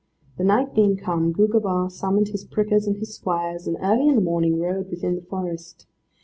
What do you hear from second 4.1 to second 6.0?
the morning rode within the forest.